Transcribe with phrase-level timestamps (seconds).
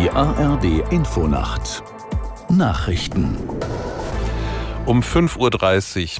[0.00, 1.82] Die ARD Infonacht
[2.48, 3.36] Nachrichten
[4.86, 5.36] um 5.30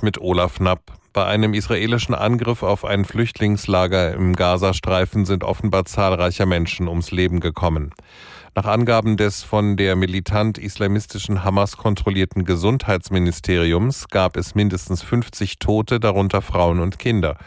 [0.00, 0.92] Uhr mit Olaf Knapp.
[1.14, 7.40] Bei einem israelischen Angriff auf ein Flüchtlingslager im Gazastreifen sind offenbar zahlreiche Menschen ums Leben
[7.40, 7.94] gekommen.
[8.54, 16.42] Nach Angaben des von der militant-islamistischen Hamas kontrollierten Gesundheitsministeriums gab es mindestens 50 Tote, darunter
[16.42, 17.38] Frauen und Kinder.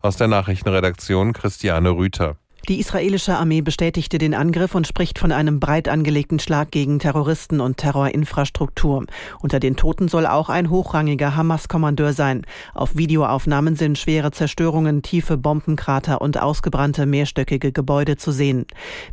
[0.00, 2.38] Aus der Nachrichtenredaktion Christiane Rüther.
[2.68, 7.60] Die israelische Armee bestätigte den Angriff und spricht von einem breit angelegten Schlag gegen Terroristen
[7.60, 9.04] und Terrorinfrastruktur.
[9.40, 12.42] Unter den Toten soll auch ein hochrangiger Hamas-Kommandeur sein.
[12.72, 18.66] Auf Videoaufnahmen sind schwere Zerstörungen, tiefe Bombenkrater und ausgebrannte mehrstöckige Gebäude zu sehen.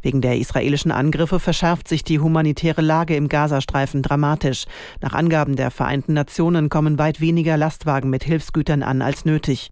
[0.04, 4.66] Wegen der israelischen Angriffe verschärft sich die humanitäre Lage im Gazastreifen dramatisch.
[5.02, 9.72] Nach Angaben der Vereinten Nationen kommen weit weniger Lastwagen mit Hilfsgütern an als nötig.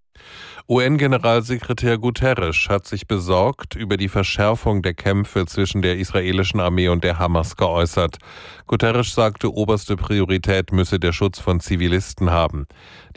[0.70, 7.06] UN-Generalsekretär Guterres hat sich besorgt über die Verschärfung der Kämpfe zwischen der israelischen Armee und
[7.06, 8.18] der Hamas geäußert.
[8.66, 12.68] Guterres sagte, oberste Priorität müsse der Schutz von Zivilisten haben.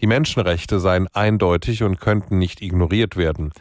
[0.01, 3.53] Die Menschenrechte seien eindeutig und könnten nicht ignoriert werden.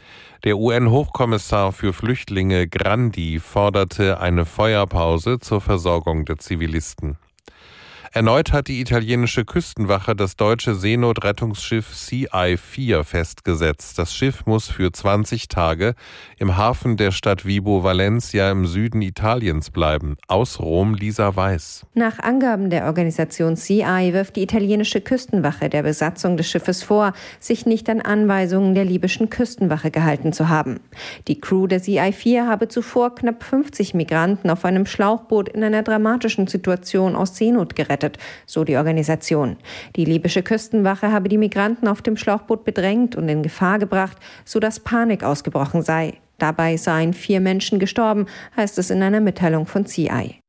[0.44, 7.18] Der UN-Hochkommissar für Flüchtlinge Grandi forderte eine Feuerpause zur Versorgung der Zivilisten.
[8.12, 14.00] Erneut hat die italienische Küstenwache das deutsche Seenotrettungsschiff CI-4 festgesetzt.
[14.00, 15.94] Das Schiff muss für 20 Tage
[16.36, 20.16] im Hafen der Stadt Vibo Valencia im Süden Italiens bleiben.
[20.26, 21.86] Aus Rom Lisa Weiß.
[21.94, 27.64] Nach Angaben der Organisation CI wirft die italienische Küstenwache der Besatzung des Schiffes vor, sich
[27.64, 30.80] nicht an Anweisungen der libyschen Küstenwache gehalten zu haben.
[31.28, 36.48] Die Crew der CI-4 habe zuvor knapp 50 Migranten auf einem Schlauchboot in einer dramatischen
[36.48, 39.56] Situation aus Seenot gerettet gerettet, so die Organisation.
[39.96, 44.80] Die libysche Küstenwache habe die Migranten auf dem Schlauchboot bedrängt und in Gefahr gebracht, sodass
[44.80, 46.14] Panik ausgebrochen sei.
[46.38, 50.39] Dabei seien vier Menschen gestorben, heißt es in einer Mitteilung von CI.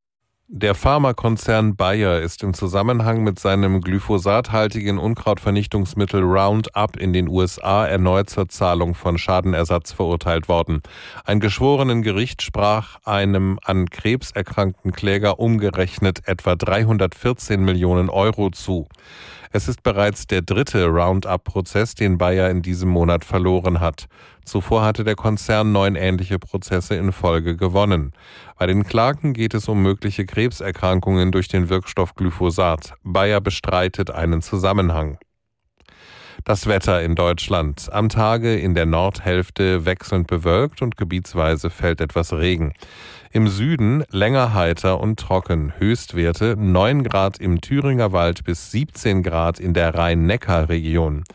[0.53, 8.29] Der Pharmakonzern Bayer ist im Zusammenhang mit seinem glyphosathaltigen Unkrautvernichtungsmittel Roundup in den USA erneut
[8.29, 10.81] zur Zahlung von Schadenersatz verurteilt worden.
[11.23, 18.89] Ein geschworenen Gericht sprach einem an Krebs erkrankten Kläger umgerechnet etwa 314 Millionen Euro zu.
[19.53, 24.07] Es ist bereits der dritte Roundup-Prozess, den Bayer in diesem Monat verloren hat.
[24.45, 28.13] Zuvor hatte der Konzern neun ähnliche Prozesse in Folge gewonnen.
[28.57, 32.93] Bei den Klagen geht es um mögliche Krebserkrankungen durch den Wirkstoff Glyphosat.
[33.03, 35.17] Bayer bestreitet einen Zusammenhang.
[36.43, 37.89] Das Wetter in Deutschland.
[37.91, 42.73] Am Tage in der Nordhälfte wechselnd bewölkt und gebietsweise fällt etwas Regen.
[43.31, 45.73] Im Süden länger heiter und trocken.
[45.77, 51.25] Höchstwerte 9 Grad im Thüringer Wald bis 17 Grad in der Rhein-Neckar-Region.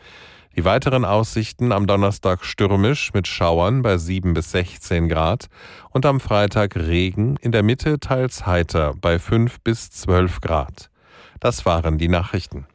[0.57, 5.49] Die weiteren Aussichten am Donnerstag stürmisch mit Schauern bei 7 bis 16 Grad
[5.91, 10.89] und am Freitag Regen, in der Mitte teils heiter bei 5 bis 12 Grad.
[11.39, 12.65] Das waren die Nachrichten.